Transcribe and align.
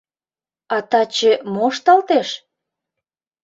А 0.75 0.77
таче 0.89 1.31
мо 1.53 1.63
ышталтеш? 1.71 2.29